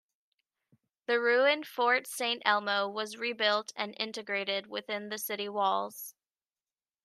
[1.05, 6.15] The ruined Fort Saint Elmo was rebuilt and integrated within the city walls.